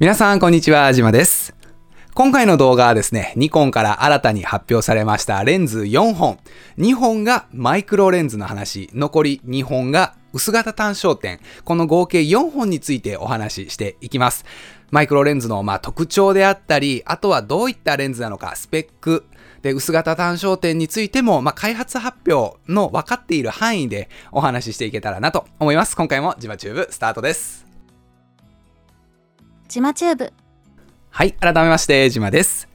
[0.00, 0.90] 皆さん、こんにちは。
[0.94, 1.54] じまです。
[2.14, 6.38] 今回の動画はですね、ニコンから新たに発表されましたレンズ4本。
[6.78, 11.38] 2本がマイクロレンズの話、残り2本が薄型単焦点。
[11.66, 14.46] この合計4本についてお話ししていきます。
[14.90, 19.26] マイクロレンズのま特徴であったり、あとはどういったレンズなのか、スペック、
[19.60, 25.94] で、薄型単焦点についても、まあ、開発発表の分かっている範囲でお話ししていけたらなと思います。
[25.94, 27.69] 今回もジマチューブスタートです。
[29.70, 30.32] ジマチューブ
[31.10, 32.69] はい、改めまして、ジマです。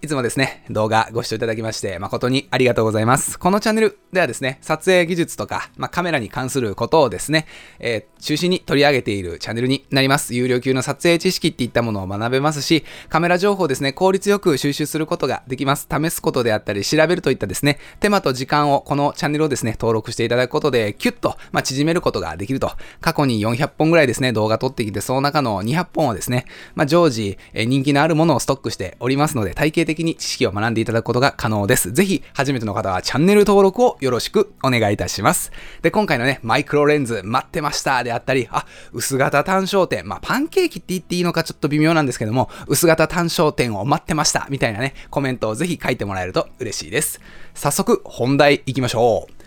[0.00, 3.36] いつもですね、動画ご視聴いただきまして誠にありがとうございます。
[3.36, 7.46] このチャンネルではですね、撮影技術とか、まあ、カメラに関することをですね、
[7.80, 10.34] えー中心に取り上げているチャンネルになります。
[10.34, 15.88] 有料級の撮影知識っていったものを学べますし、カメラ情報をですね、効率よく収集することができます。
[15.88, 22.72] 試すことであったり、調べるといったですね、手間と時間をこのチャンネルをですね、登録していただくことで、キュッと、まあ、縮めることができると。
[23.00, 26.44] 過去に400本ぐらいですね、動画撮ってきて、その中の200本をですね、
[26.74, 31.90] まあ、常時、えー人気のあるものをストックしておりますので、体系的に知識を学んでいただくことが可能です。
[31.92, 35.50] ぜひ、初めての方はチャンネル登録をよろしくお願いいたします。
[35.82, 47.20] で、今回のね、マイクロレンズ待ってましたであったり、あ、薄型単焦点、まあ、パンケーキって言っていいのかちょっと微妙なんですけども、薄型単焦点を待ってましたみたいなね、コメントをぜひ書いてもらえると嬉しいです。
[47.54, 49.37] 早速、本題行きましょう。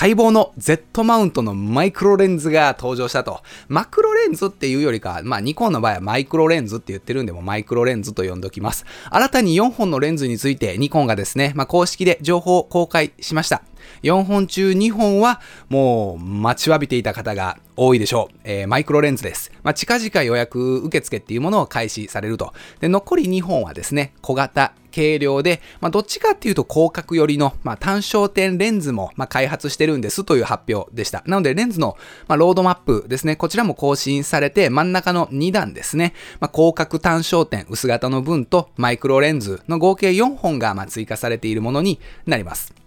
[0.00, 3.40] 待望の Z マウントのマイクロレンズが登場したと。
[3.66, 8.86] マクロレンズっていうよりか、まあニコンの場合はマイクロレンズって言ってるんでもマイクロレンズと呼んどきます。
[9.10, 13.64] 新たに4本のレンズについてニコンがですね、まあ公式で情報を公開しました。
[14.02, 18.36] 4本中2本はもう待ちわびていた方が多いでしょう。
[18.44, 19.50] えーマイクロレンズです。
[19.62, 22.52] まあ、近々予約受付っていうものを開始されると。
[22.80, 31.22] で、残り2本はですね、小型、軽量で、まあ、どっちかっていうと広角寄りの、まあ、単焦点レンズも、まあ、開発してるんですという発表でした。
[31.26, 42.77] なので、レンズの、ま、ロードマップですね、こちらも更新されて、真ん中の2段ですね、ま、広角単焦点薄型の分とマイクロレンズの合計4本が、ま、追加されているものになります。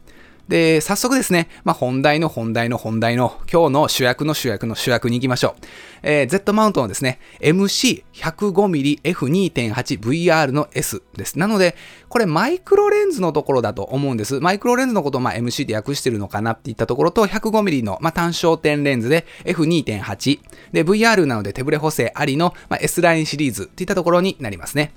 [0.51, 5.65] で、早速ですね、まあ、本題の本題の本題の今日の主役の主役の主役に行きましょう。
[6.03, 11.39] えー Z マウントのですね、MC105mm F2.8VR の S です。
[11.39, 11.77] なので、
[12.09, 14.41] これマイクロレンズのところだと思うんです。
[14.41, 20.39] マイクロレンズのことをま MC で訳してるのかなっていったところと、105mm のま単焦点レンズで F2.8。
[20.73, 24.91] で、VR なので手ブレ補正ありのま S ラインシリーズっていったところになりますね。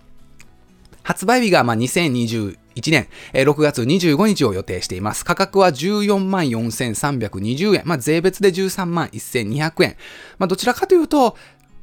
[1.04, 2.56] 発売日がまあ2021
[2.91, 5.25] 年えー6月25日を予定しています。
[5.25, 7.82] 価格は14万4320円。
[7.84, 9.97] まあ、税別で13万1200円。
[10.38, 11.37] まあ、どちらかというと、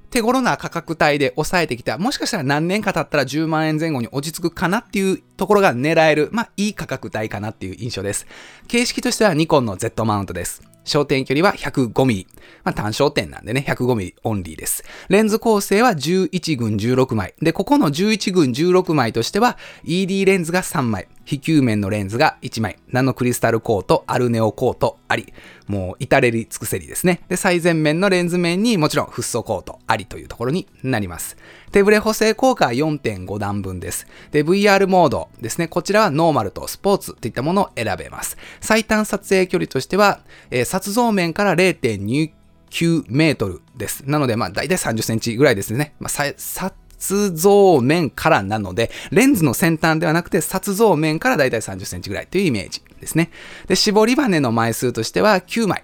[0.09, 1.97] 手頃な価格帯で抑えてきた。
[1.97, 6.29] もしかしたら何年か経ったら10万円前後に落ち着くかなっていうところが狙える。
[6.33, 8.27] まあ、いい価格帯かなっていう印象です。
[8.67, 10.70] 形式としてはニコンの Z マウントです。
[10.85, 12.25] 焦点距離は 105mm。
[12.63, 14.83] まあ、単焦点なんでね、105mm オンリーです。
[15.09, 17.33] レンズ構成は11群16枚。
[17.41, 21.07] で、ここの11群16枚としては、ED レンズが3枚。
[21.31, 22.77] 非球面のレンズが1枚。
[22.89, 25.31] ナノクリスタルコート、アルネオコートあり。
[25.65, 27.21] もう至れり尽くせりですね。
[27.29, 31.37] で、最前面のレンズ面にもちろんフッ素コートありというところになります。
[31.71, 34.07] 手ブレ補正効果は4.5段分です。
[34.31, 35.69] で、VR モードですね。
[35.69, 38.35] こちらはノーマルとスポーツといったものを選べます。
[38.59, 40.19] 最短撮影距離としては、
[40.49, 44.03] えー撮像面から0.29メートルです。
[44.05, 45.93] なので、まあ、大体30センチぐらいですね。
[46.01, 53.31] まあ、さ像面からなので、レンズの先端ではなくて、撮像面から大体30センチぐらいというイメージですね。
[53.67, 55.83] で、絞り羽の枚数としては9枚。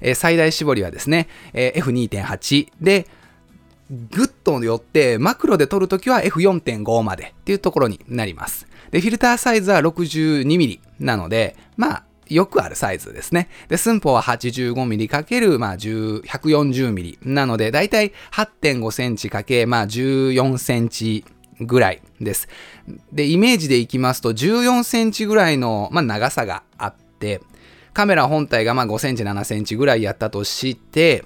[0.00, 3.06] えー最大絞りはですね、えー F2.8 で、
[4.10, 8.66] ぐっと寄って、マクロで撮るときは F4.5 までっていうところになります。
[8.90, 13.48] で、フィルターサイズは 62mm なので、まあ、よくあるサイズですね。
[13.68, 21.24] で、寸法は 85mm× まあ10 140mm なので、だいたい8.5センチ×まあ14センチ
[21.60, 22.48] ぐらいです。
[23.12, 27.40] で、イメージでいきますと、14センチぐらいの、まあ、長さがあって、
[27.92, 31.24] カメラ本体がまあ5センチ、7センチぐらいやったとして、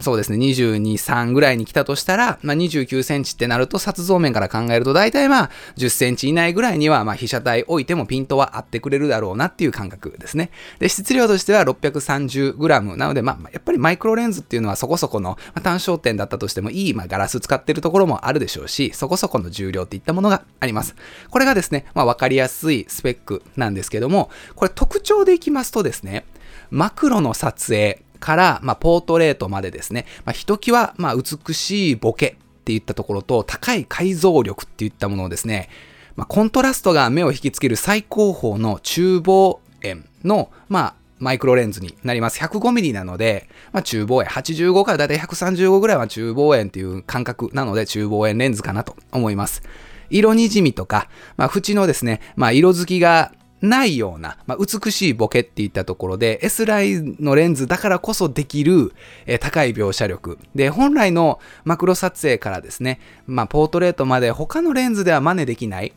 [0.00, 10.50] そうですね、22、3ぐらいに来たとしたら、まあ、29センチってなると、撮像面から考えると、大体まあ、10センチ以内ぐらいには、まあ、被写体置いてもピントは合ってくれるだろうなっていう感覚ですね。
[10.80, 20.96] で、質量としては 630g なので、まあ、やっぱりマイクロレンズっていうのはそこそこの、まあ、単焦点だったとしてもいい、まあ、ガラス使ってるところもあるでしょうし、そこそこの重量っていったものがあります。
[21.30, 26.24] これがですね、まあ、わかりやすいスペックなんですけども、これ特徴でいきますとですね、
[26.70, 35.68] マクロの撮影から、まあ、ポートレートまでですね、まあ、ひときわ、まあ、美しいボケっていったところと、高い解像力っていったものをですね、
[36.16, 42.40] まあ、コントラストが目を引きつける最高峰の中望遠の、まあ、マイクロレンズになります。
[42.40, 49.62] 105mm なので、まあ、中望遠、85からだいたい135ぐらいは中望遠っていう感覚なので、中望遠レンズかなと思います。
[50.08, 53.32] 色にじみとか、まあ、縁のですね、まあ、色づきが
[53.64, 58.92] ないような、まあ、美しいボケっていったところで、S ラインのレンズだからこそできる、
[59.26, 60.38] えー、高い描写力。
[60.54, 65.92] で、本来のマクロ撮影からですね、まあ、ポートレートまで他のレンズでは真似できない、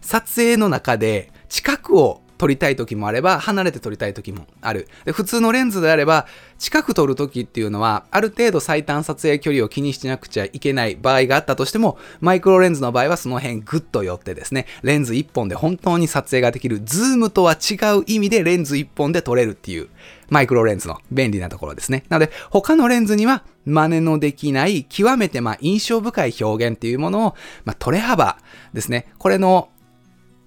[0.00, 4.88] 撮影の中で近くを撮りたい時もあれば、離れて撮りたい時もある。
[5.04, 6.26] で普通のレンズであれば、
[6.58, 19.88] 近く撮る時っていうのは、ある程度最短撮影距離を気にしなくちゃいけない場合があったとしても、マイクロレンズの場合はその辺グッと寄ってですね、レンズ1本で本当に撮影ができる、ズームとは違う意味でレンズ1本で撮れるっていう、
[20.28, 22.02] マイクロレンズの便利なところですね。
[22.08, 28.38] なので、他のレンズには真似のできない、極めてま印象深い表現っていうものを、まあ、トレ幅
[28.74, 29.12] ですね。
[29.18, 29.68] これの、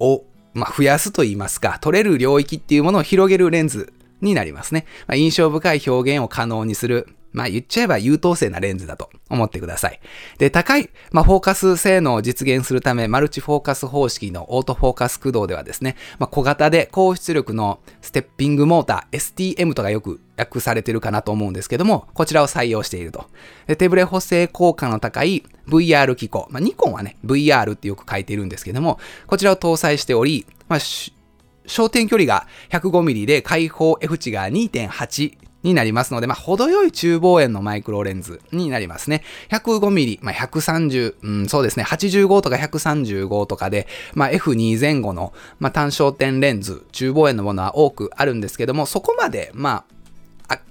[0.01, 4.85] お、まあ、増やすと言いますか、取れる領域っていうものを広げるレンズになりますね。
[5.05, 9.99] まあ、印象深い表現を可能にする、まあ言っちゃえば優等生なレンズだと思ってください。
[10.37, 23.25] で、高い、まあ、フォーカス性能を実現するため、マルチフォーカス方式のオートフォーカス駆動ではですね、まあ、小型で高出力のステッピングモーター、STM とかよく訳されてるかなと思うんですけども、こちらを採用していると。
[23.67, 39.23] で手ブレ補正効果の高い VR 機構、まあ、ニコンはね、VR ってよく書いてるんですけども、こちらを搭載しており、まあ、焦点距離が 105mm で開放 F 値が2.8になりますので、まあ、程よい中望遠のマイクロレンズになりますね。
[39.49, 49.95] 105mm、まあ、130、うん、そうですね、85とか135とかで、まあ、F2 前後の、まあ、単焦点レンズ、中望遠のものは多くあるんですけども、そこまで、まあ、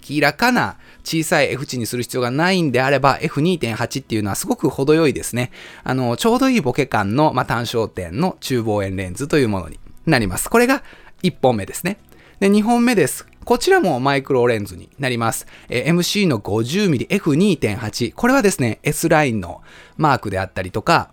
[0.08, 5.50] 明らかな小さい F 値にする必要がないんであれば F2.8 っていうのはすごく程よいですね。
[5.82, 10.48] あの、ちょうどいいボケ感の、まあ、単焦点の中望遠レンズというものになります。
[10.48, 10.84] これが
[11.22, 11.98] 1本目ですね。
[12.40, 13.26] で、2本目です。
[13.44, 15.46] こちらもマイクロレンズになります。
[15.68, 18.14] え MC の 50mmF2.8。
[18.14, 19.62] これはですね、S ラインの
[19.96, 21.10] マークであったりとか、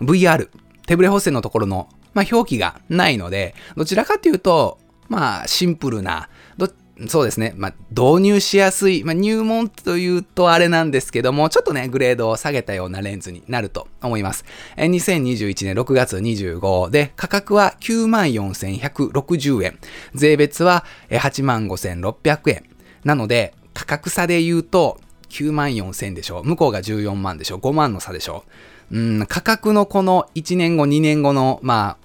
[0.00, 0.48] VR、
[0.86, 4.78] 手ブレ補正のところの、まあ、表記がないので、どちらかというと、
[5.08, 6.68] まあ、シンプルな、ど
[7.06, 7.54] そうですね。
[7.56, 14.44] まあ、導入しやすい、まあ、入門というとあれなんですけども、ちょっとね、グレードを下げたようなレンズになると思います。
[14.76, 19.78] え2021年6月25で、価格は94,160円。
[20.14, 22.64] 税別は85,600円。
[23.04, 26.42] なので、価格差で言うと、9万4000でしょ。
[26.42, 27.58] 向こうが14万でしょ。
[27.58, 28.44] 5万の差でしょ。
[28.90, 31.96] うん、価格のこの1年後、2年後の、ま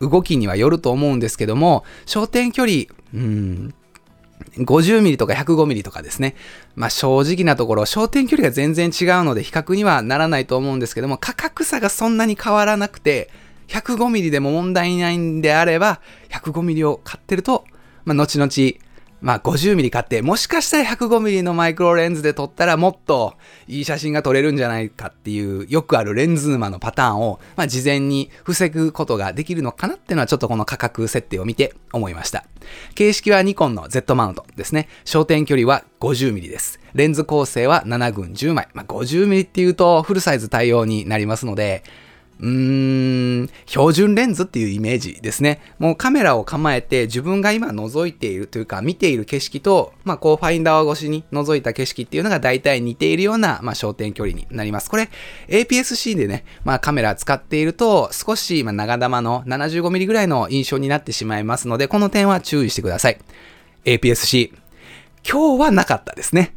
[0.00, 2.84] あ、動きにはよると思うんですけども、焦点距離、
[3.14, 3.74] うん、
[4.58, 6.34] 50ミリとか105ミリとかですね。
[6.74, 13.30] まあ正直なところ、焦点距離が全然違うので比較にはならないと思うんですけども、価格差がそんなに変わらなくて、
[13.68, 16.00] 105ミリでも問題ないんであれば、
[16.30, 17.64] 105ミリを買ってると、
[18.04, 18.50] まあ後々
[19.22, 23.34] まあ 50mm 買って、もしかしたら 105mm のマイクロレンズで撮ったらもっと
[23.68, 32.44] いい写真が撮れるんじゃないかっていうよくあるレンズ沼のパターンを、まあ、事前に防ぐことができるのかなっていうのはちょっとこの価格設定を見て思いました。
[32.94, 34.88] 形式はニコンの Z マウントですね。
[35.04, 36.80] 焦点距離は 50mm です。
[36.94, 38.68] レンズ構成は7群10枚。
[38.74, 41.84] まあ、50mm っていうとフルサイズ対応になりますので、
[42.42, 45.60] うーん、標準レンズっていうイメージですね。
[45.78, 54.90] もうカメラを構えて自分が今覗いているというか見ている景色と、まあこうファインダー越しに覗いた景色っていうのが大体似ているような、まあ、焦点距離になります。
[54.90, 55.08] これ
[55.46, 63.18] APS-C でね、まあカメラ使っていると少し、長玉の 75mm ぐらいの印象になってしまいますので、この点は注意してください。
[63.84, 64.52] APS-C。
[65.24, 66.56] 今日はなかったですね。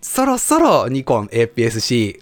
[0.00, 2.20] そろそろニコン APS-C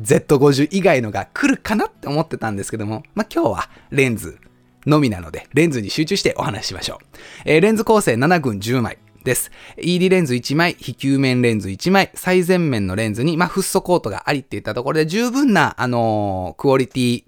[0.00, 4.38] Z50 以外のが来るかなって思ってたんですけども、まあ、今日はレンズ
[4.86, 7.06] のみなので、レンズに集中してお話ししましょう。
[7.44, 8.98] えー、レンズ構成7群10枚。
[9.24, 9.50] です。
[9.76, 17.24] ED レンズ1枚、非球面レンズ1枚、最前面のレンズに、まあ、フッ素コートがありっていったところで十分な、あのー、クオリティ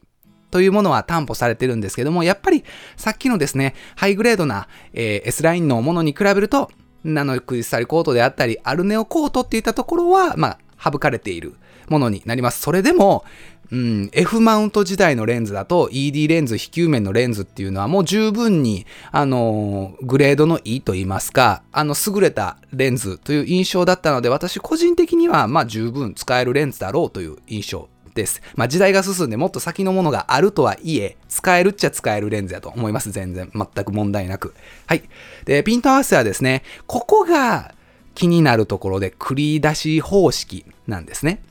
[0.50, 2.64] というものは担保されてるんですけども、やっぱり
[2.96, 6.70] さっきのですね、ハイグレードな、えー、S ラインのものに比べると、
[7.04, 11.54] ナノクリスタルコートであったり、アルネオコートっていったところは、まあ、省かれている
[11.88, 12.60] ものになります。
[12.60, 13.25] それでも、
[13.72, 28.42] うん、F マウント時代のレンズだと ED レンズ、非球面のレンズっていうのはもう十分に、あのグレードのいいと言いますか、あの、優れたレンズという印象だったので、私個人的には、まあ十分使えるレンズだろうという印象です。
[28.56, 33.12] まあ時代が進んでもっと先のものがあるとはいえ、使えるっちゃ使えるレンズだと思います。
[33.12, 33.52] 全然。
[33.54, 34.54] 全く問題なく。
[34.87, 35.04] はい。
[35.44, 37.72] で、ピント合わせはですね、ここが
[38.20, 41.42] 気になるところで繰り出し方式なんですね。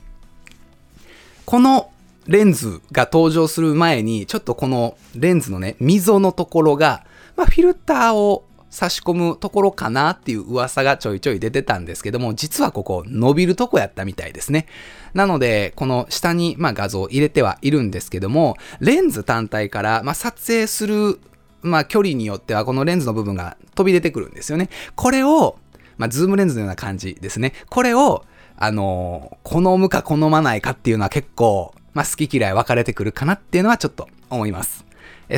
[1.44, 1.90] この
[2.28, 14.68] レンズが登場する前に、ちょっとこのレンズのね、溝のところが、まあ、フィルターを差し込むところかなっていう噂がちょいちょい出てたんですけども、実はここ伸びるとこやったみたいですね。
[15.12, 21.18] なので、この下にまあ画像を入れてはいるんですけども、レンズ単体からまあ撮影する
[21.62, 24.70] まあ距離によってはこのレンズの部分が飛び出てくるんですよね。
[24.94, 25.56] これを、
[26.00, 27.52] まあズームレンズのような感じですね。
[27.68, 28.24] これを、
[28.56, 34.86] あのー、好むか好まないかっていうのは結構、まあ好き嫌い分かれてくるかなっていうのはちょっと思います。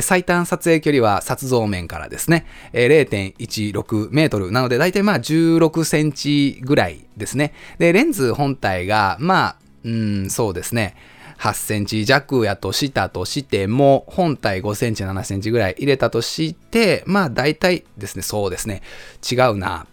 [0.01, 7.53] 最短撮影距離は撮像面からですね、0.16メートルなので、だいたいまあ16センチぐらいですね。
[7.77, 10.95] で、レンズ本体が、まあ、うん、そうですね。
[11.39, 18.81] 8センチ弱やとしたとしても、本体5センチ、7センチぐらい入れたとして、まあ大体ですね、そうですね。
[19.29, 19.85] 違うな。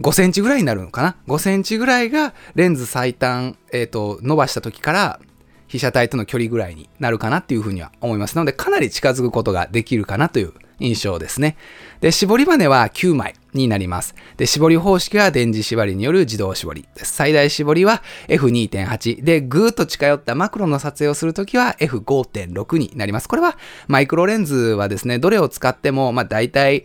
[0.00, 5.20] 5センチぐらいになるのかな ?5 センチぐらいがレンズ最短、えっ、ー、と、伸ばした時から
[5.68, 8.36] 被写体との距離ぐらいになるかなっていうふうには思います。
[8.36, 11.56] なので、かなり近づくことができるかなという印象ですね。
[12.00, 14.14] で、絞り羽は9枚になります。
[14.36, 17.14] で、絞り方式は電磁縛りによる自動絞りです。
[17.14, 23.28] 最大絞りは F2.8 で、ぐーっと近寄ったマクロの撮影をするときは F5.6 になります。
[23.28, 23.56] これは
[23.88, 26.84] マイクロレンズはですね、どれを使っても、まあ大体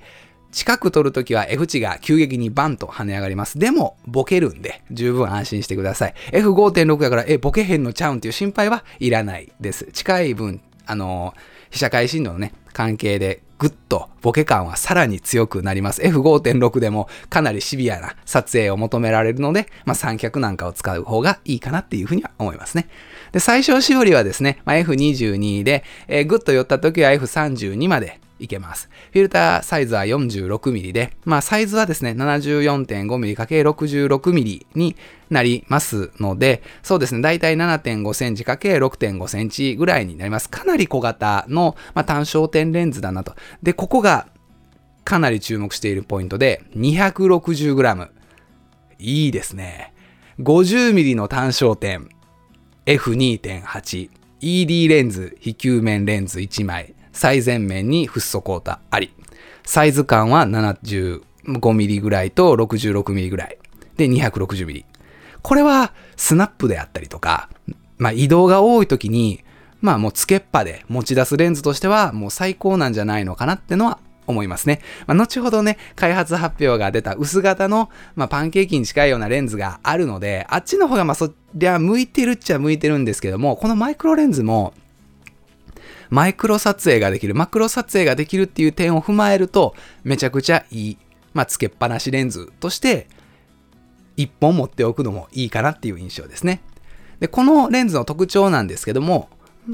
[0.51, 3.57] 近く撮るときは F 値が急激にバンと跳ね上がります。
[3.57, 6.13] でも、ボケるんで、十分安心してください。
[6.31, 9.85] F5.6 だから、え、ボケへんのちゃうんっていう心配はいらないです。
[9.93, 11.33] 近い分、あの
[11.69, 16.01] 被写界深度のね、関係でぐっとボケ感はさらに強くなります。
[16.01, 22.89] F5.6 でもかなりシビアな撮影を求められるので、まあ、三脚なんかを使う方がいいかなっていうふうには思いますね。
[23.31, 28.89] で、最小絞りはですね、まあ、F22 で、えー、ぐっと寄った時は F32 までいけます。
[29.11, 34.95] フィルターサイズは 46mm で、まあサイズはですね、74.5mm×66mm に
[35.29, 40.49] なりますので、そうですね、だいたい 7.5cm×6.5cm ぐらいになります。
[40.49, 43.35] かなり小型の、まあ、単焦点レンズだなと。
[43.63, 44.27] で、ここが
[45.03, 48.09] かなり注目しているポイントで、260g。
[48.99, 49.93] いいですね。
[50.39, 52.09] 50mm の単焦点、
[52.85, 54.09] F2.8、
[54.41, 59.13] ED レンズ、非球面レンズ1枚、最前面にフッ素コータあり。
[59.63, 63.57] サイズ感は 75mm ぐらいと 66mm ぐらい。
[63.97, 64.85] で、260mm。
[65.41, 67.49] これはスナップであったりとか、
[67.97, 69.43] まあ移動が多い時に、
[69.81, 74.81] まあもうつけっぱで持ち出すレンズとしてはもう最高なんじゃないのかなってのは思いますね。
[75.07, 84.73] まあ、後ほどね、開発発表が出た薄型の、まあ、パンケーキに近いようなレンズがあるので、あっちの方がまあそりゃ向いてるっちゃ向いてるんですけども、このマイクロレンズも
[86.11, 90.97] マイクロ撮影ができる、マクロ撮影ができるっていう点を踏まえると、めちゃくちゃいい、
[91.33, 93.07] まあ、つけっぱなしレンズとして、
[94.17, 96.61] 一本持っておくのもいいかなっていう印象ですね。
[97.21, 99.29] で、このレンズの特徴なんですけども、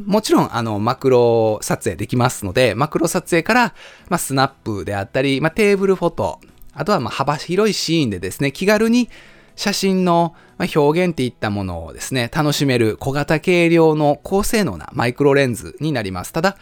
[0.05, 3.73] もちろん、あの、マクロ撮影できますので、マクロ撮影から、
[4.09, 6.39] まあ、スナップであったり、まあ、テーブルフォト、
[6.73, 9.09] あとは、ま幅広いシーンでですね、気軽に
[9.57, 16.31] 写真の表現っていったものをですね、楽しめる小型軽量の高性能なマイクロレンズになります。
[16.31, 16.57] ただ、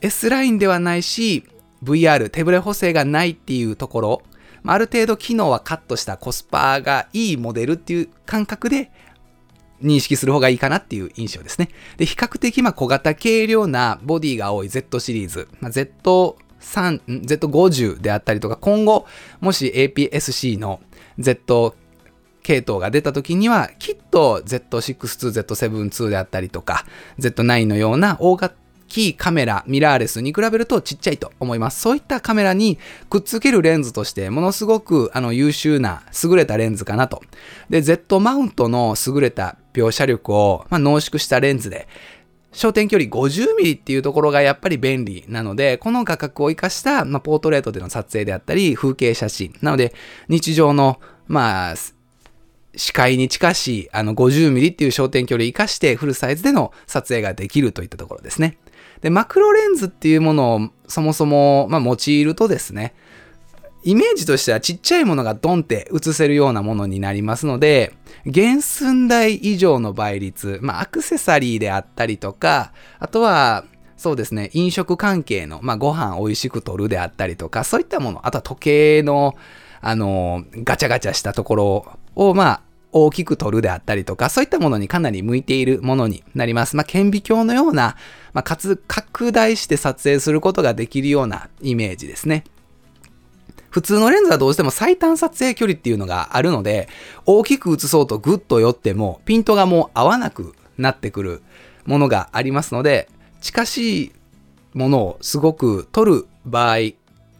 [0.00, 1.44] S ラインではないし、
[1.84, 4.22] VR、手ブレ補正がないっていうところ、
[4.64, 8.90] ある程度機能はカットしたコスパがいいモデルっていう感覚で
[9.82, 11.68] 認識する方がいいかなっていう印象ですね。
[11.98, 19.06] で、比較的ま小型軽量なボディが多い Z シリーズ、まあ、Z3、Z50 であったりとか、今後、
[19.40, 20.80] もし APS-C の
[21.18, 21.74] Z
[22.48, 26.86] 系統が出た時には、きっと Z6-2、Z7-2 であったりとか、
[27.18, 28.38] Z9 のような大
[28.88, 31.82] きいカメラ、ミラーレスに比べるとちっちゃいと思います。
[31.82, 32.78] そういったカメラに
[33.10, 37.20] くっつけるレンズとして、ものすごくあの優秀な、優れたレンズかなと。
[37.68, 41.86] で、Z マウントの優れた描写力を、まあ、濃縮したレンズで、
[42.54, 49.54] 焦点距離 50mm っていうところがやっぱり便利なので、この画角を活かした、まあ、ポートレートでの撮影であったり、風景写真。
[49.60, 49.92] なので、
[50.28, 51.74] 日常の、まあ、
[52.78, 58.56] 視界に近しいあの 50mm っていう焦点距離を活かしてフルサイズでの撮影ができるといったところですね。
[59.00, 62.94] で、マクロレンズっていうものをそもそも、まあ、用いるとですね、
[63.82, 67.94] イメージとしてはちっちゃいものがドンって映せるようなものになりますので、
[68.32, 73.64] 原寸大以上の倍率、まあ、アクセサリーであったりとか、あとは、
[73.96, 79.36] そうですね、飲食関係の、まあ、ご飯美味しく撮るであったりとか、そういったもの、あとは時計の、
[79.80, 86.76] あの、ガチャガチャしたところを、まあ、大きく撮るであったりとか、そういったものにかなり向いているものになります。
[86.76, 87.96] まあ、顕微鏡のような、
[88.32, 92.44] まあ、かつ拡大して撮影することができるようなイメージですね。
[93.70, 96.88] 普通のレンズはどうしても最短撮影距離っていうのがあるので、
[97.26, 101.42] 大きく映そうとグッと寄っても、ピントがもう合わなくなってくる
[101.84, 103.08] ものがありますので、
[103.40, 104.12] 近しい
[104.72, 106.76] ものをすごく撮る場合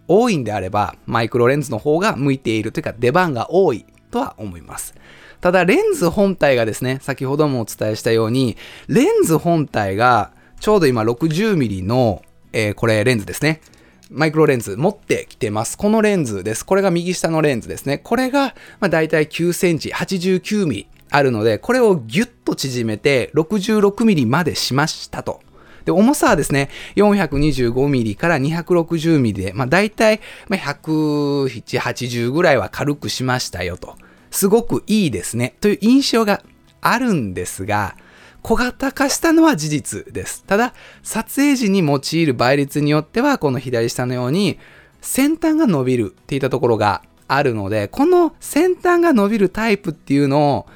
[0.06, 4.94] 多いんであれば、マイクロレンズの方が向いているというか出番が多いとは思います。
[5.40, 8.56] ただ、レンズ本体がですね、先ほどもお伝えしたように、
[8.88, 12.22] レンズ本体がちょうど今 60mm の、
[12.52, 13.60] えー、これレンズですね。
[14.10, 15.76] マイクロレンズ持ってきてます。
[15.76, 16.64] このレンズです。
[16.64, 17.98] これが右下のレンズですね。
[17.98, 25.40] これが、まあ、大体9センチ、89ミリあるので、これをギュッと縮めて66ミリまでしましたと。
[25.88, 33.96] で、重さはですね、425ミリから260ミリで、まあ大体、まあ、170、80ぐらいは軽くしましたよと。
[34.30, 35.54] すごくいいですね。
[35.62, 36.42] という印象が
[36.82, 37.96] あるんですが、
[38.42, 40.44] 小型化したのは事実です。
[40.44, 44.58] ただ、撮影時に用いる倍率によっては、この左下のように、
[45.00, 50.66] 先端が伸びるっていったところがあるので、この先端が伸びるタイプっていうのを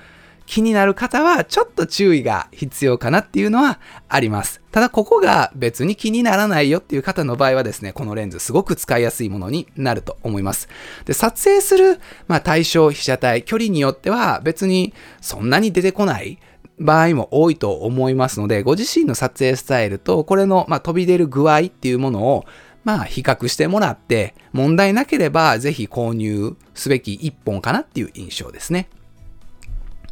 [0.46, 4.60] 気になる方はちょっと注意が必要かなっていうのはあります。
[4.70, 10.68] ただここが別に気にならないよっていう方の場合はですね、このレンズすごく使いやすいものになると思います。
[11.04, 16.38] で、撮影する、まあ、対象被写体、距離によっては別にそんなに出てこない
[16.78, 22.44] 場合も多いと思いますので、ご自身の撮影スタイルとこれの、まあ、飛び出る具合っていうものを
[22.84, 28.88] まあ、比較してもらって、問題なければ、ぜひ購入すべき一本かなっていう印象ですね。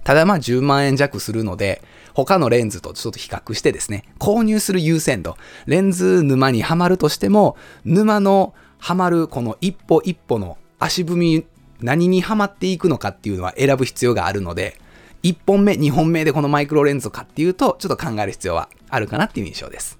[0.05, 1.83] ただまあ10万円弱するので、
[2.15, 11.47] 他のレンズとちょっと比較してですね、購入する優先度、レンズ沼にはまるとしても、沼のはまるこの一歩一歩の足踏み、
[11.81, 14.79] 何にはまっていくのかっていうのは選ぶ必要があるので、
[15.23, 20.00] 1本目、2本目でこのマイクロレンズかっていうと、ちょっと考える必要はあるかなっていう印象です。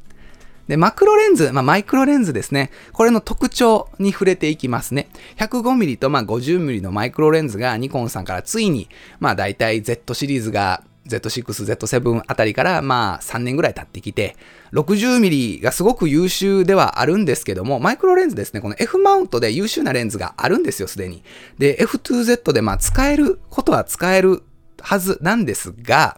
[0.71, 2.71] で、マクロレンズ、まあ、マイクロレンズですね。
[2.93, 5.09] これの特徴に触れていきますね。
[5.37, 11.43] 105mm とまあ 50mm のマイクロレンズがニコンさんからついに、まあ大体 Z シリーズが Z6、
[11.75, 14.37] Z7 あたりからまあ3年ぐらい経ってきて、
[14.73, 21.25] 60mm がすごく優秀ではあるんですけども、マイクロレンズですね、この F マウントで優秀なレンズがあるんですよ、すでに。
[21.59, 24.45] で、F2Z でまあ使えることは使える
[24.81, 26.17] はずなんですが、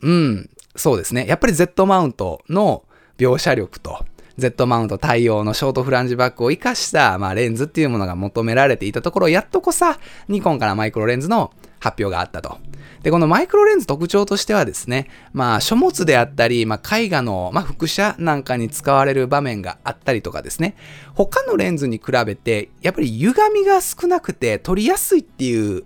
[0.00, 1.26] うん、そうですね。
[1.26, 2.84] やっぱり Z マウントの
[3.18, 4.04] 描写力と
[4.36, 12.58] Z マウント対応のショートフランジバックを活かした、まあ、レンズっていうものが求められていたところ、やっとこさ、ニコンからマイクロレンズの発表があったと。
[13.02, 20.74] で、このマイクロレンズ特徴としてはですね、まあ、書物であったり、まあ、絵画の、まあ、副写なんかに使われる場面があったりとかですね、
[21.14, 25.84] 他のレンズに比べて、やっぱり歪みが少なくて撮りやすいっていう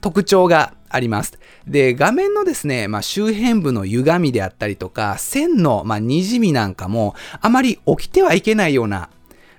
[0.00, 1.38] 特徴があります。
[1.66, 9.10] で、画面のですね、まあ、周辺部の歪みであったりとか、線の、まあ、滲みなんかも、あまり起きてはいけないような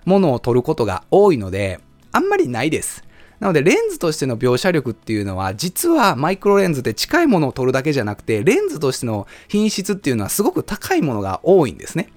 [0.05, 1.79] ものを撮ることが多いので、
[2.13, 3.03] あんまりないです。
[3.39, 12.09] なので、レンズとしての描写力っていうのは、実はマイクロレンズで近いものを撮るだけじゃなくて、レンズとしての品質っていうのはすごく高いものが多いんですね。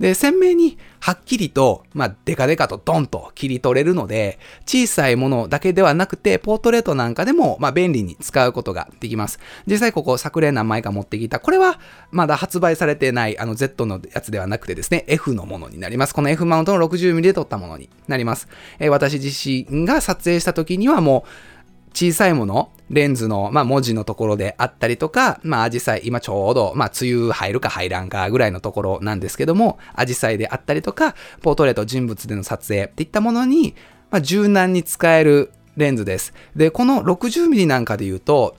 [0.00, 9.38] で、鮮明にはっきりと、まあ、デカデカとドンと切り取れるので、小さいものだけではなくて、ポートレートなんかでも、まあ、便利に使うことができます。
[9.66, 11.78] 実際ここ、昨年何枚か持ってきた、これは、
[12.10, 16.14] まだ発売されてない、あの、Z のやつではなくてですね、F のものになります。
[16.14, 18.48] この F マウントの 60mm で撮ったものになります。
[18.78, 21.53] えー、私自身が撮影した時にはもう、
[21.94, 33.74] 小さいもの、レンズの、まあ、文字のところであったりとか、まあ、アジサイ、今ちょうど、まあ、梅雨入るか入らんかぐらいのところなんですけども、アジサイであったりとか、ポートレート人物での撮影っていったものに、
[34.10, 36.34] まあ、柔軟に使えるレンズです。
[36.56, 38.56] で、この 60mm なんかで言うと、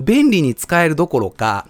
[0.00, 1.66] 便利に使えるどころか、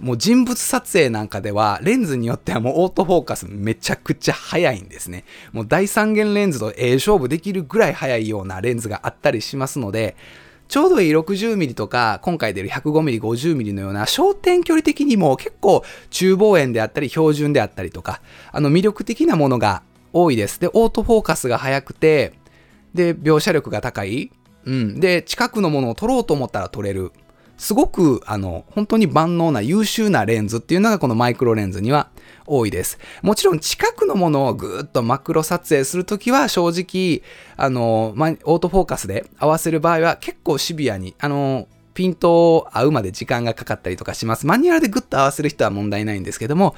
[0.00, 5.24] もう人物撮影なんかでは、レンズによってはもうオートフォーカスめちゃくちゃ速いんですね。
[5.52, 10.16] もう第三元レンズとええ勝負できるぐらい速いようなレンズがあったりしますので、
[10.68, 18.20] ちょうどいい 60mm とか、今回出る 105mm、50mm のような焦点距離的にも結構中望遠であったり標準であったりとか、
[18.52, 19.82] あの魅力的なものが
[20.12, 20.60] 多いです。
[20.60, 22.34] で、オートフォーカスが速くて、
[22.94, 24.30] で、描写力が高い。
[24.64, 25.00] うん。
[25.00, 27.12] で、近くのものを撮ろうと思ったら撮れる。
[27.58, 32.08] すごく、あの、本当に万能な優秀なレンズっていうのがこのマイクロレンズには
[32.46, 32.98] 多いです。
[33.20, 37.22] もちろん近くのものをぐーっとマクロ撮影するときは正直、
[37.56, 44.46] あの、オートフォーカスで合わせる場合は結構シビアに、あの、ピントを合うまで時間がかかったりとかします。
[44.46, 46.76] マニュアルでグッと合わせる人は問題ないんですけども、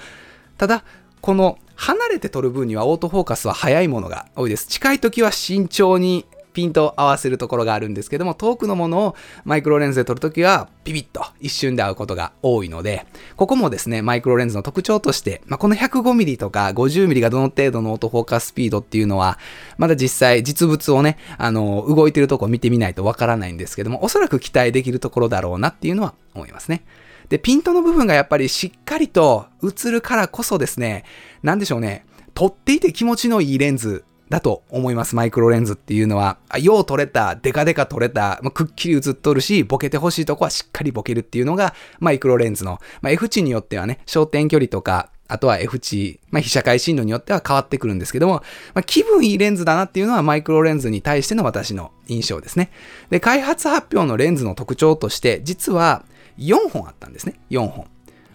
[0.56, 0.82] ただ、
[1.20, 4.66] この離れて撮る分にはオートフォーカスは速いものが多いです。
[4.66, 19.38] 近い時は慎重にピント合わせるところがあるんですけども、遠くのものをマイクロレンズで撮るときは、ピピッと一瞬で合うことが多いので、ここもですね、マイクロレンズの特徴として、まあ、この 105mm とか 50mm がどの程度のオートフォーカススピードっていうのは、
[19.78, 26.82] まだ実際実物をね、あの、動いてるとこ見てみないとわからないんですけども、おそらく期待できるところだろうなっていうのは思いますね。
[27.28, 31.04] で、ピントの部分がやっぱりしっかりと映るからこそですね、
[31.42, 36.38] なんでしょうね、撮っていて気持ちのいいレンズだと思います、マイクロレンズっていうのは。
[36.60, 48.42] よう撮れた、デカデカ撮れた、まあ、くっきり映っとるし、ボケてほしいとこはしっかりボケるっていうのが、マイクロレンズの、まあ、F 値によってはね、焦点距離とか、あとは F 値、まあ、被写界深度によっては変わってくるんですけども、
[48.74, 52.70] まあ、気分いいレンズだなっていうのはマイクロレンズに対しての私の印象ですね。
[53.10, 56.04] で、開発発表のレンズの特徴として、実は
[56.38, 57.34] 4本あったんですね。
[57.50, 57.86] 4本。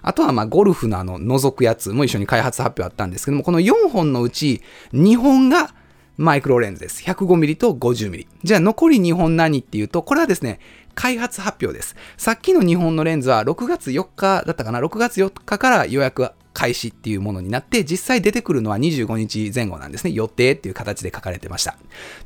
[0.02, 4.62] あとはまあゴルフのあの覗くやつも一緒に開発発表あったんですけども、この4本のうち
[4.94, 5.74] 2本が
[6.18, 7.04] マイクロレンズです。
[7.04, 8.28] 105mm と 50mm。
[8.44, 10.60] じゃあ残り2本何っていうと、これはですね、
[10.94, 11.96] 開発発表です。
[12.18, 20.12] さっきの2本のレンズは6月4日だったかな ?6 月4日から予約開始っていうものになって、実際出てくるのは25日前後なんですね。
[20.12, 21.78] 予定っていう形で書かれてました。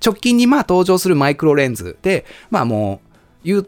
[0.06, 3.10] 直近にまあ登場するマイクロレンズで、まあもう
[3.44, 3.64] 言っ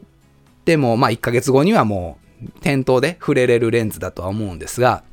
[0.65, 5.03] てもまあ1ヶ月後にはもう店頭で触れれるレンズだとは思うんですが、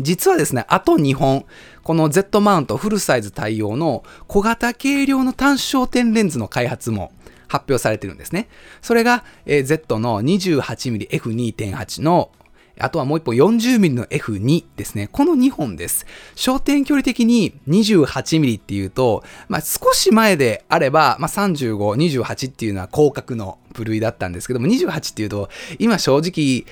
[0.00, 1.44] 実はですね、あと2本、
[1.88, 7.12] この Z マウントフルサイズ対応の小型軽量の単焦点レンズの開発も
[7.48, 8.50] 発表されてるんですね。
[8.82, 12.30] それが、えー、Z の 28mmF2.8 の
[12.78, 15.08] あとはもう一本 40mm の F2 ですね。
[15.10, 16.04] この2本です。
[16.36, 21.76] 焦点距離的に 28mm っていうと、まあ、少し前であれば、まあ、35、
[22.20, 25.48] 28っていうのは広角の部類だったんですけども、28っていうと、
[25.78, 26.66] 今正直、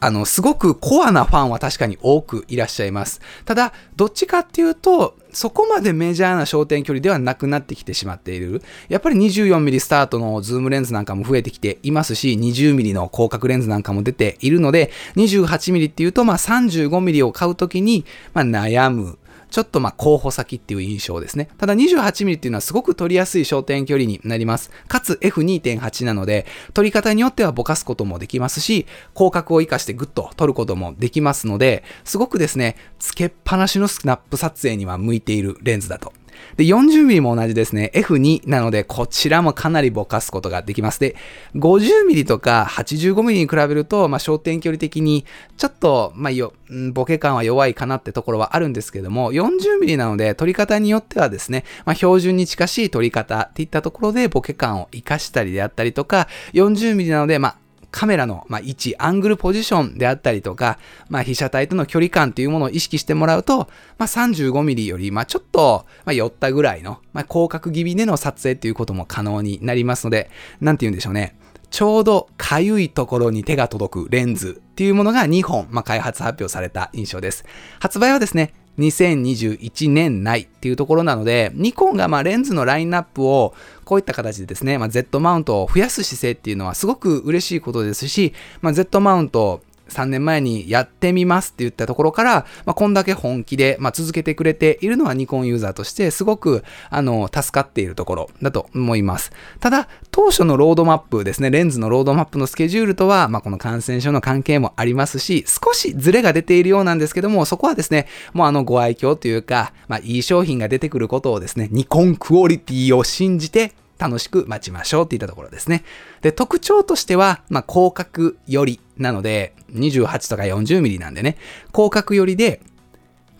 [0.00, 3.20] あの、すごくコアなファンは確かに多くいらっしゃいます。
[3.44, 8.62] ただ、どっちかっていうと、そこまでメジャーな焦点距離ではなくなってきてしまっている。
[8.88, 19.18] やっぱり 24mm スタートのズームレンズなんかも増えてきていますし、20mm の広角レンズなんかも出ているので、28mm っていうと、まあ 35mm を買うときに、まあ悩む。
[19.54, 21.48] ちょっとま候補先っていう印象ですね。
[21.58, 24.72] ただ 28mm っていうのはすごく撮りやすい焦点距離になります。
[24.88, 36.12] かつ F2.8 なので、撮り方によってはぼかすこともできますし、広角を活かしてグッと撮ることもできますので、すごくですね、つけっぱなしのスナップ撮影には向いているレンズだと
[36.56, 37.90] で、40mm も同じですね。
[37.94, 41.00] F2 なので、こちらもかなりぼかすことができます。
[41.00, 41.16] で、
[41.56, 45.24] 50mm とか 85mm に比べると、まあ、焦点距離的に、
[45.56, 46.52] ちょっと、まあ、よ、
[46.92, 57.56] ボケ感は弱いかなってところはあるんですけども、40mm なので、撮り方によってはですね、まあ、標準に近しい撮り方っていったところで、ボケ感を活かしたりであったりとか、40mm なので、まあ、
[57.94, 70.28] カメラの、まあ、位置、アングルポジションであったりとか、まあ、被写体との距離感というものを意識してもらうと、まあ、35mm より、まあ、ちょっと、まあ、寄ったぐらいの、まあ、広角気味での撮影ということも可能になりますので、
[70.60, 71.36] なんて言うんでしょうね。
[71.70, 77.44] ちょうどかゆいところに手が届くレンズっていうものが2本、まあ、開発発表された印象です。
[77.78, 88.32] 発売はですね、2021年内っていうところなので、ニコンがまあレンズのラインナップをこういった形でですね、まあ、Z マウントを増やす姿勢っていうのはすごく嬉しいことですし、
[88.62, 89.62] まあ、Z マウント
[89.94, 99.32] 3年前にやってみますって言ったところから、まあ、こんだけ本気で、まあ、続けてくれているのはニコンユーザーとしてすごく、あの、助かっているところだと思います。
[99.60, 113.72] ただ、当初のロードマップですね、レンズのロードマップのスケジュールとは、まあ、この感染症の関係もありますし、少しズレが出ているようなんですけども、そこはですね、もうあのご愛嬌というか、まあ、いい商品が出てくることをですね、ニコンクオリティを信じて、
[114.04, 115.82] 楽しく待ちましょうっていったところですね。
[116.20, 121.38] で、特徴としては、まあ、広角よりなので、28とか 40mm なんでね、
[121.72, 122.60] 広角よりで、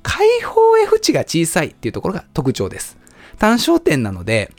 [0.02, 2.96] 開放 F 値が小さいっていうところが特徴です。
[3.38, 4.52] 単焦点なので、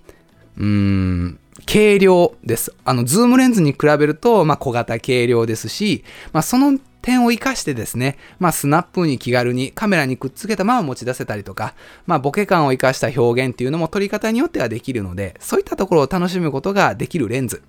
[0.58, 2.74] うーん、軽量です。
[2.84, 11.76] あの、ズームレンズに比べると、まあ、小型軽量ですし、まあ、その点を活かしてですね、まあ、スナップに気軽にカメラにくっつけたまま持ち出せたりとか、
[12.08, 17.62] まあ、ボケ感を活かした表現っていうのも撮り方によってはできるので、そういったところを楽しむことができるレンズ。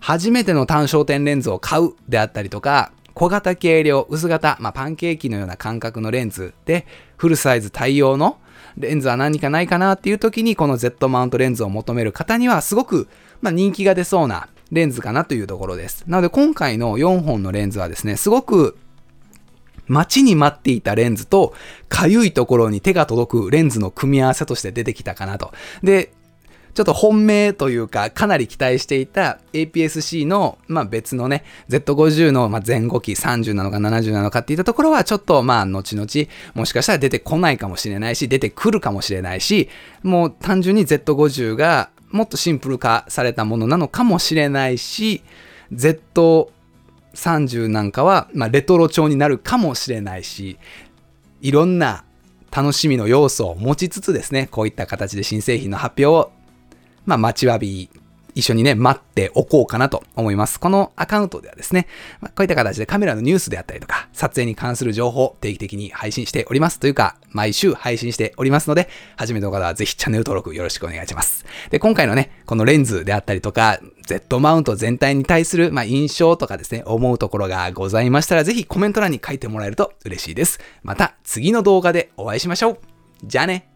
[0.00, 6.84] 初めての単焦点レンズを買うであったりとか、小型軽量、薄型、まあ、パンケーキのような感覚のレンズで、
[7.16, 8.38] フルサイズ対応の
[8.76, 13.06] レンズは何かないかなっていう時に、この Z マウントレンズを求める方には、すごく、
[13.40, 16.04] まあ、人気が出そうなレンズかなというところです。
[16.06, 18.76] なので今回の4本のレンズはですね、すごく
[19.86, 21.54] 待ちに待っていたレンズと、
[21.88, 25.52] かゆいところに手が届くレンズの組み合わせとして出てきたかなと。
[25.82, 26.12] で、
[26.74, 36.08] ちょっと本命というか、かなり期待していた APS-C の、まあ、別のね、Z50 の前後期30なのか70なのかっていったところは、ちょっとまあ、後々、
[36.54, 39.68] もしかしたら出てこないかもしれないし、出てくるかもしれないし、
[40.02, 45.24] もう単純に Z50 がもっとシンプル化されたものなのかもしれないし、
[45.72, 50.56] Z30 なんかは、まあ、レトロ調になるかもしれないし、
[51.40, 52.04] いろんな
[52.52, 56.30] 楽しみの要素を持ちつつですね、こういった形で新製品の発表を、
[57.04, 57.90] まあ、待ちわび
[58.34, 60.58] 一緒にね、待っておこうかなと思います。
[60.58, 61.86] このアカウントではですね、
[62.20, 66.78] まあ、こういった形でカメラのニュースであったりとか、撮影に関する情報を定期的に配信しております。
[66.80, 71.44] というか、毎週配信しておりますので、初めての方はぜひチャンネル登録よろしくお願いします。
[71.70, 80.58] で、今回のね、このレンズであったりとか、Z マウント全体に対する、まあ、印象とかですね、思うところがございましたら、ぜひコメント欄に書いてもらえると嬉しいです。
[80.82, 82.78] また次の動画でお会いしましょう。
[83.24, 83.73] じゃあね。